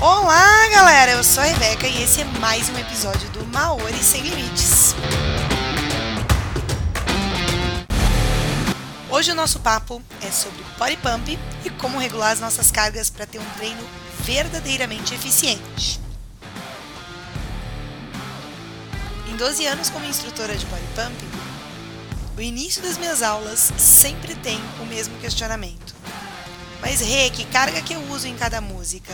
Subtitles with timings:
[0.00, 1.10] Olá, galera!
[1.10, 4.94] Eu sou a Rebeca e esse é mais um episódio do Maori Sem Limites.
[9.10, 13.26] Hoje o nosso papo é sobre body pump e como regular as nossas cargas para
[13.26, 13.84] ter um treino
[14.20, 15.98] verdadeiramente eficiente.
[19.28, 21.24] Em 12 anos como instrutora de body pump,
[22.36, 25.92] o início das minhas aulas sempre tem o mesmo questionamento.
[26.80, 29.12] Mas Rê, que carga que eu uso em cada música?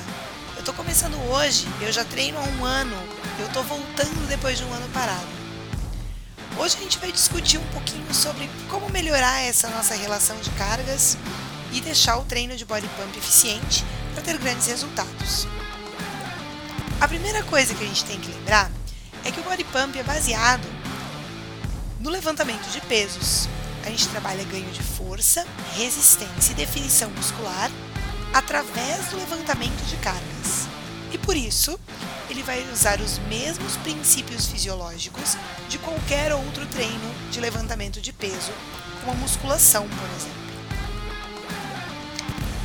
[0.64, 2.96] Eu tô começando hoje, eu já treino há um ano,
[3.38, 5.26] eu tô voltando depois de um ano parado.
[6.56, 11.18] Hoje a gente vai discutir um pouquinho sobre como melhorar essa nossa relação de cargas
[11.70, 15.46] e deixar o treino de body pump eficiente para ter grandes resultados.
[16.98, 18.70] A primeira coisa que a gente tem que lembrar
[19.22, 20.66] é que o body pump é baseado
[22.00, 23.50] no levantamento de pesos.
[23.84, 27.70] A gente trabalha ganho de força, resistência e definição muscular
[28.32, 30.33] através do levantamento de cargas.
[31.24, 31.78] Por isso,
[32.28, 35.36] ele vai usar os mesmos princípios fisiológicos
[35.68, 38.52] de qualquer outro treino de levantamento de peso,
[39.00, 40.44] como a musculação, por exemplo.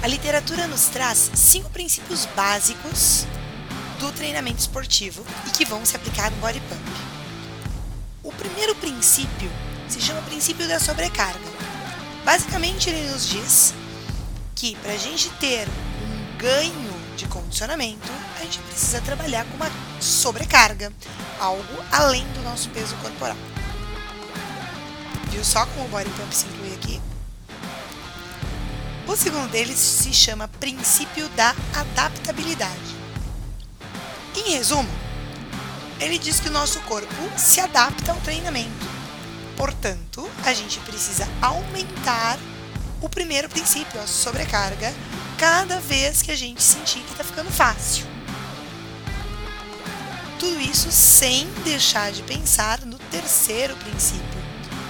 [0.02, 3.26] A literatura nos traz cinco princípios básicos
[4.00, 6.82] do treinamento esportivo e que vão se aplicar no body pump.
[8.24, 9.50] O primeiro princípio
[9.88, 11.40] se chama princípio da sobrecarga.
[12.24, 13.74] Basicamente, ele nos diz
[14.56, 16.89] que para a gente ter um ganho
[17.20, 20.92] de condicionamento, a gente precisa trabalhar com uma sobrecarga,
[21.38, 23.36] algo além do nosso peso corporal.
[25.30, 27.02] Viu só como o body pump se inclui aqui?
[29.06, 32.96] O segundo deles se chama princípio da adaptabilidade.
[34.36, 34.90] Em resumo,
[36.00, 38.88] ele diz que o nosso corpo se adapta ao treinamento.
[39.58, 42.40] Portanto, a gente precisa aumentar
[43.02, 44.94] o primeiro princípio, a sobrecarga,
[45.40, 48.06] cada vez que a gente sentir que está ficando fácil.
[50.38, 54.44] Tudo isso sem deixar de pensar no terceiro princípio,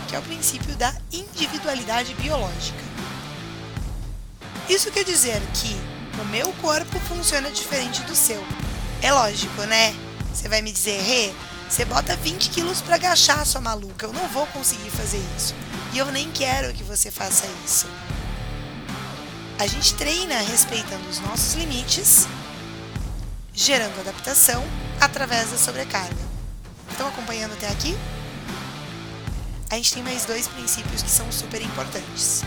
[0.08, 2.80] que é o princípio da individualidade biológica.
[4.68, 5.80] Isso quer dizer que
[6.20, 8.44] o meu corpo funciona diferente do seu.
[9.04, 9.96] É lógico, né?
[10.34, 11.32] Você vai me dizer, Rê,
[11.70, 14.08] você bota 20 quilos para agachar, sua maluca.
[14.08, 15.54] Eu não vou conseguir fazer isso.
[15.94, 17.88] E eu nem quero que você faça isso.
[19.60, 22.26] A gente treina respeitando os nossos limites,
[23.54, 24.64] gerando adaptação
[25.02, 26.16] através da sobrecarga.
[26.90, 27.94] Estão acompanhando até aqui?
[29.70, 32.42] A gente tem mais dois princípios que são super importantes.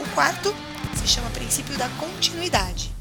[0.00, 0.52] O quarto
[0.96, 2.92] se chama princípio da continuidade.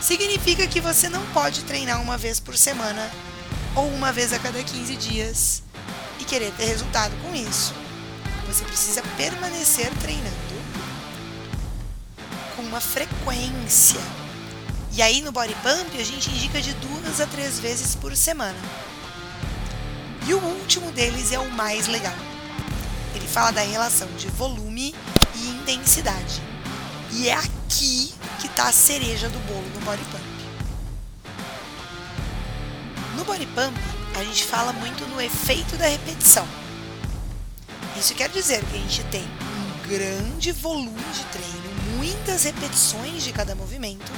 [0.00, 3.08] Significa que você não pode treinar uma vez por semana
[3.76, 5.62] ou uma vez a cada 15 dias
[6.18, 7.72] e querer ter resultado com isso.
[8.48, 10.35] Você precisa permanecer treinando
[12.66, 14.00] uma frequência.
[14.92, 18.58] E aí no body pump a gente indica de duas a três vezes por semana.
[20.26, 22.14] E o último deles é o mais legal.
[23.14, 24.94] Ele fala da relação de volume
[25.34, 26.42] e intensidade.
[27.12, 30.24] E é aqui que está a cereja do bolo no body pump.
[33.16, 33.78] No body pump,
[34.14, 36.46] a gente fala muito no efeito da repetição.
[37.96, 41.65] Isso quer dizer que a gente tem um grande volume de treino,
[42.06, 44.12] muitas repetições de cada movimento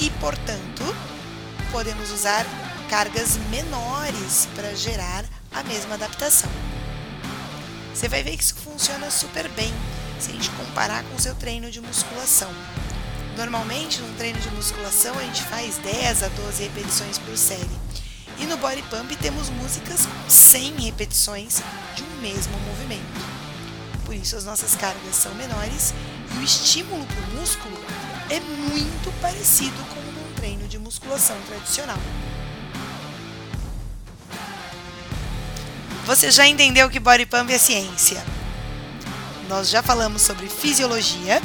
[0.00, 0.82] e, portanto,
[1.70, 2.44] podemos usar
[2.90, 6.50] cargas menores para gerar a mesma adaptação.
[7.94, 9.72] Você vai ver que isso funciona super bem
[10.18, 12.50] se a gente comparar com o seu treino de musculação.
[13.36, 17.78] Normalmente, num treino de musculação, a gente faz 10 a 12 repetições por série.
[18.40, 21.62] E no Body Pump temos músicas com 100 repetições
[21.94, 23.44] de um mesmo movimento.
[24.04, 25.94] Por isso as nossas cargas são menores
[26.38, 27.76] o estímulo para o músculo
[28.30, 31.98] é muito parecido com um treino de musculação tradicional.
[36.06, 38.22] Você já entendeu que Body Pump é ciência?
[39.48, 41.40] Nós já falamos sobre fisiologia.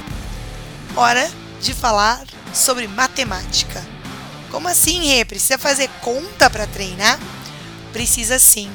[0.96, 1.30] Hora
[1.62, 3.86] de falar sobre matemática.
[4.52, 5.24] Como assim, Rê?
[5.24, 7.20] Precisa fazer conta para treinar?
[7.94, 8.70] Precisa sim.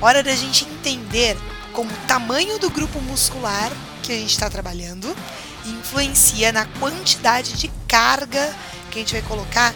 [0.00, 1.36] Hora da gente entender
[1.72, 3.72] como o tamanho do grupo muscular
[4.04, 5.16] que a gente está trabalhando
[5.64, 8.54] influencia na quantidade de carga
[8.90, 9.74] que a gente vai colocar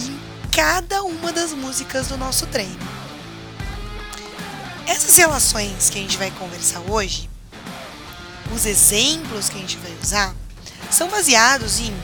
[0.00, 0.18] em
[0.50, 2.76] cada uma das músicas do nosso treino.
[4.84, 7.30] Essas relações que a gente vai conversar hoje,
[8.52, 10.34] os exemplos que a gente vai usar,
[10.90, 11.94] são baseados em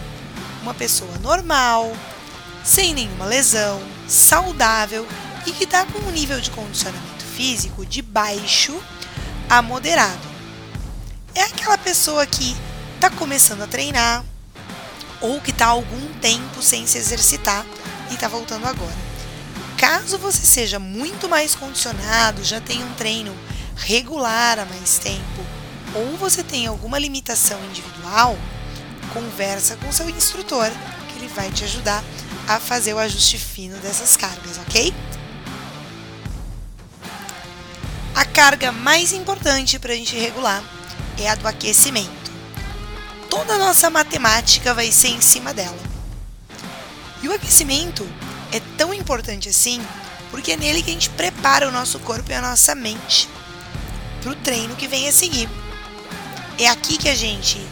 [0.63, 1.93] uma pessoa normal,
[2.63, 5.07] sem nenhuma lesão, saudável
[5.45, 8.81] e que está com um nível de condicionamento físico de baixo
[9.49, 10.34] a moderado.
[11.35, 12.57] É aquela pessoa que
[12.95, 14.25] está começando a treinar
[15.21, 17.67] ou que está algum tempo sem se exercitar
[18.11, 18.95] e está voltando agora.
[19.77, 23.35] Caso você seja muito mais condicionado, já tenha um treino
[23.77, 25.45] regular há mais tempo,
[25.95, 28.39] ou você tenha alguma limitação individual,
[29.13, 30.71] conversa com seu instrutor,
[31.09, 32.03] que ele vai te ajudar
[32.47, 34.95] a fazer o ajuste fino dessas cargas, ok?
[38.15, 40.63] A carga mais importante para a gente regular
[41.19, 42.33] é a do aquecimento.
[43.29, 45.79] Toda a nossa matemática vai ser em cima dela.
[47.23, 48.07] E o aquecimento
[48.53, 49.85] é tão importante assim
[50.31, 53.29] porque é nele que a gente prepara o nosso corpo e a nossa mente
[54.21, 55.49] para o treino que vem a seguir.
[56.59, 57.65] É aqui que a gente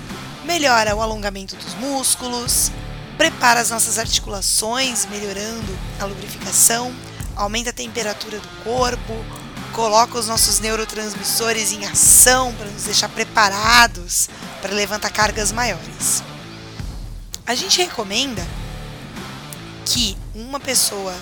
[0.44, 2.70] melhora o alongamento dos músculos,
[3.18, 6.94] prepara as nossas articulações, melhorando a lubrificação,
[7.34, 9.24] aumenta a temperatura do corpo,
[9.72, 14.28] coloca os nossos neurotransmissores em ação para nos deixar preparados
[14.60, 16.22] para levantar cargas maiores.
[17.46, 18.46] A gente recomenda
[19.84, 21.14] que uma pessoa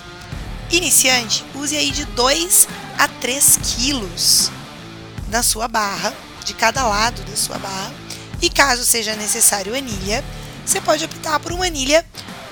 [0.69, 2.67] iniciante use aí de 2
[2.97, 4.51] a 3 quilos
[5.29, 6.13] na sua barra,
[6.43, 7.91] de cada lado da sua barra,
[8.41, 10.23] e caso seja necessário anilha,
[10.65, 12.05] você pode optar por uma anilha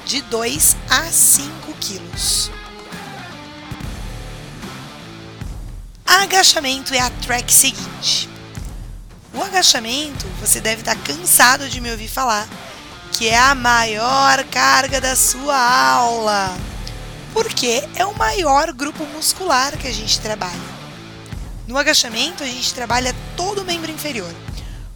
[0.05, 2.51] de 2 a 5 quilos.
[6.09, 8.27] Agachamento é a track seguinte.
[9.31, 12.49] O agachamento, você deve estar cansado de me ouvir falar,
[13.11, 16.57] que é a maior carga da sua aula,
[17.31, 20.59] porque é o maior grupo muscular que a gente trabalha.
[21.67, 24.33] No agachamento, a gente trabalha todo o membro inferior: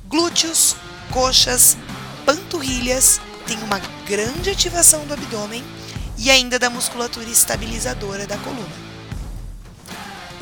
[0.07, 0.75] glúteos,
[1.11, 1.77] coxas,
[2.25, 3.77] panturrilhas, tem uma
[4.07, 5.63] grande ativação do abdômen
[6.17, 8.82] e ainda da musculatura estabilizadora da coluna.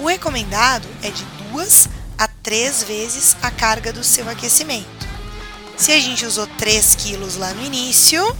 [0.01, 1.88] O recomendado é de duas
[2.18, 5.07] a três vezes a carga do seu aquecimento.
[5.77, 8.36] Se a gente usou 3 quilos lá no início,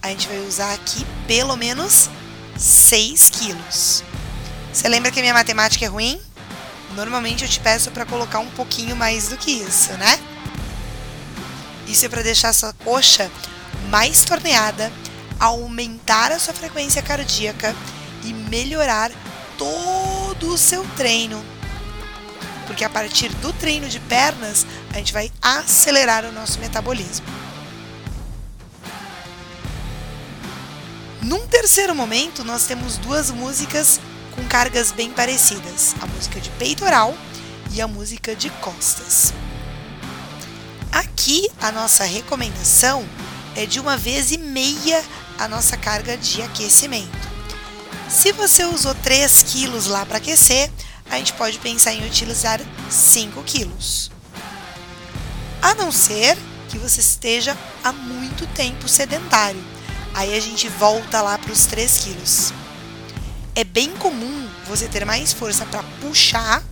[0.00, 2.08] a gente vai usar aqui pelo menos
[2.56, 4.02] 6 quilos.
[4.72, 6.18] Você lembra que a minha matemática é ruim?
[6.94, 10.18] Normalmente eu te peço para colocar um pouquinho mais do que isso, né?
[11.86, 13.30] Isso é para deixar a sua coxa
[13.90, 14.90] mais torneada,
[15.38, 17.76] aumentar a sua frequência cardíaca
[18.24, 19.10] e melhorar
[19.62, 21.40] todo o seu treino
[22.66, 27.26] porque a partir do treino de pernas a gente vai acelerar o nosso metabolismo.
[31.20, 34.00] Num terceiro momento, nós temos duas músicas
[34.34, 37.14] com cargas bem parecidas: a música de peitoral
[37.72, 39.34] e a música de costas.
[40.90, 43.06] Aqui a nossa recomendação
[43.54, 45.02] é de uma vez e meia
[45.38, 47.31] a nossa carga de aquecimento.
[48.12, 50.70] Se você usou 3 quilos lá para aquecer,
[51.10, 52.60] a gente pode pensar em utilizar
[52.90, 54.10] 5 quilos.
[55.62, 56.36] A não ser
[56.68, 59.64] que você esteja há muito tempo sedentário.
[60.12, 62.52] Aí a gente volta lá para os 3 quilos.
[63.54, 66.62] É bem comum você ter mais força para puxar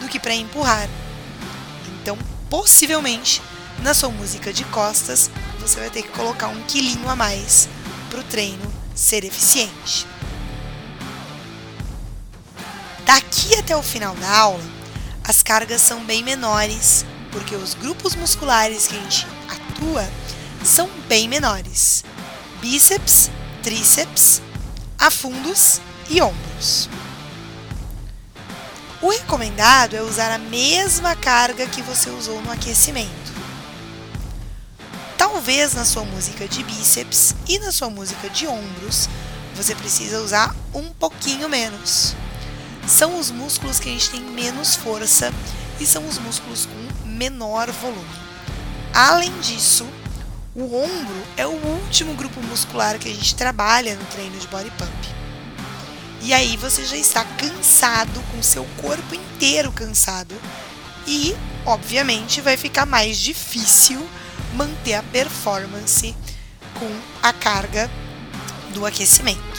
[0.00, 0.88] do que para empurrar.
[2.02, 2.18] Então,
[2.50, 3.40] possivelmente,
[3.78, 7.70] na sua música de costas, você vai ter que colocar um quilinho a mais
[8.10, 10.06] para o treino ser eficiente.
[13.04, 14.64] Daqui até o final da aula,
[15.22, 20.08] as cargas são bem menores, porque os grupos musculares que a gente atua
[20.64, 22.02] são bem menores:
[22.62, 23.30] bíceps,
[23.62, 24.40] tríceps,
[24.98, 26.88] afundos e ombros.
[29.02, 33.34] O recomendado é usar a mesma carga que você usou no aquecimento.
[35.18, 39.10] Talvez na sua música de bíceps e na sua música de ombros
[39.54, 42.16] você precisa usar um pouquinho menos
[42.94, 45.34] são os músculos que a gente tem menos força
[45.80, 48.06] e são os músculos com menor volume.
[48.94, 49.84] Além disso,
[50.54, 54.70] o ombro é o último grupo muscular que a gente trabalha no treino de body
[54.78, 55.08] pump.
[56.22, 60.36] E aí você já está cansado, com seu corpo inteiro cansado,
[61.04, 61.34] e,
[61.66, 64.08] obviamente, vai ficar mais difícil
[64.54, 66.14] manter a performance
[66.78, 67.90] com a carga
[68.72, 69.53] do aquecimento.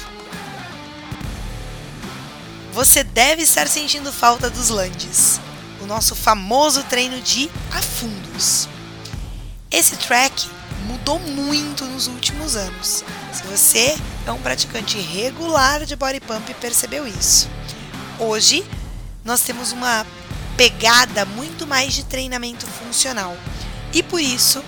[2.75, 5.39] Você deve estar sentindo falta dos lunges,
[5.81, 8.67] o nosso famoso treino de afundos.
[9.71, 10.49] Esse track
[10.85, 13.01] mudou muito nos últimos anos.
[13.31, 17.47] Se você é um praticante regular de body pump, percebeu isso.
[18.19, 18.61] Hoje
[19.23, 20.05] nós temos uma
[20.57, 23.37] pegada muito mais de treinamento funcional.
[23.93, 24.61] E por isso,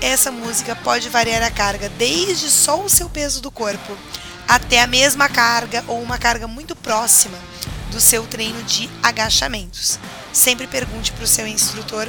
[0.00, 3.94] essa música pode variar a carga desde só o seu peso do corpo
[4.48, 7.38] até a mesma carga ou uma carga muito próxima
[7.90, 9.98] do seu treino de agachamentos.
[10.32, 12.08] Sempre pergunte para o seu instrutor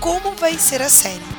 [0.00, 1.38] como vai ser a série.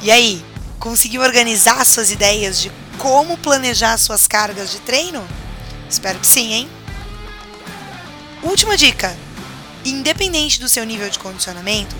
[0.00, 0.44] E aí,
[0.78, 5.26] conseguiu organizar suas ideias de como planejar suas cargas de treino?
[5.88, 6.70] Espero que sim, hein?
[8.42, 9.16] Última dica:
[9.84, 11.94] independente do seu nível de condicionamento,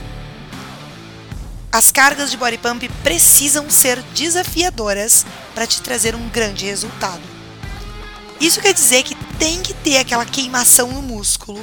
[1.70, 7.22] as cargas de body pump precisam ser desafiadoras para te trazer um grande resultado.
[8.40, 11.60] Isso quer dizer que tem que ter aquela queimação no músculo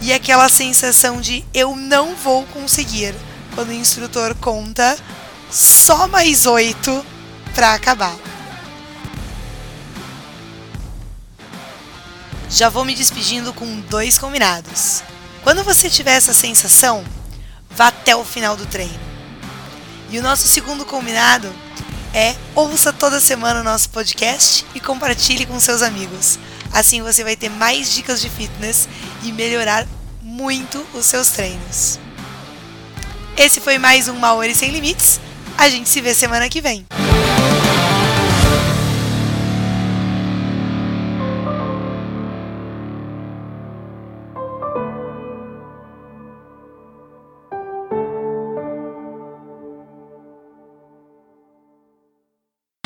[0.00, 3.14] e aquela sensação de eu não vou conseguir
[3.54, 4.96] quando o instrutor conta
[5.50, 7.04] só mais oito
[7.54, 8.16] para acabar.
[12.50, 15.02] Já vou me despedindo com dois combinados.
[15.42, 17.04] Quando você tiver essa sensação,
[17.76, 18.98] vá até o final do treino.
[20.10, 21.52] E o nosso segundo combinado
[22.14, 26.38] é ouça toda semana o nosso podcast e compartilhe com seus amigos.
[26.72, 28.88] Assim você vai ter mais dicas de fitness
[29.22, 29.86] e melhorar
[30.22, 31.98] muito os seus treinos.
[33.36, 35.20] Esse foi mais um Maori Sem Limites.
[35.58, 36.86] A gente se vê semana que vem.